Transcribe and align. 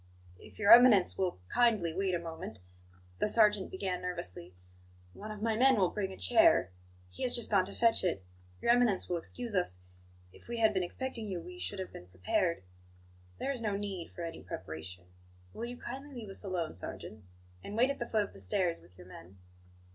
"If 0.39 0.57
Your 0.57 0.71
Eminence 0.73 1.15
will 1.15 1.39
kindly 1.47 1.93
wait 1.93 2.15
a 2.15 2.19
moment," 2.19 2.57
the 3.19 3.29
sergeant 3.29 3.69
began 3.69 4.01
nervously, 4.01 4.55
"one 5.13 5.29
of 5.29 5.43
my 5.43 5.55
men 5.55 5.75
will 5.77 5.91
bring 5.91 6.11
a 6.11 6.17
chair. 6.17 6.71
He 7.11 7.21
has 7.21 7.35
just 7.35 7.51
gone 7.51 7.65
to 7.65 7.75
fetch 7.75 8.03
it. 8.03 8.23
Your 8.61 8.71
Eminence 8.71 9.07
will 9.07 9.17
excuse 9.17 9.53
us 9.53 9.77
if 10.33 10.47
we 10.47 10.57
had 10.57 10.73
been 10.73 10.81
expecting 10.81 11.27
you, 11.27 11.39
we 11.39 11.59
should 11.59 11.77
have 11.77 11.93
been 11.93 12.07
prepared." 12.07 12.63
"There 13.37 13.51
is 13.51 13.61
no 13.61 13.77
need 13.77 14.09
for 14.09 14.23
any 14.23 14.41
preparation. 14.41 15.03
Will 15.53 15.65
you 15.65 15.77
kindly 15.77 16.15
leave 16.15 16.29
us 16.29 16.43
alone, 16.43 16.73
sergeant; 16.73 17.23
and 17.63 17.77
wait 17.77 17.91
at 17.91 17.99
the 17.99 18.07
foot 18.09 18.23
of 18.23 18.33
the 18.33 18.39
stairs 18.39 18.79
with 18.79 18.97
your 18.97 19.05
men?" 19.05 19.37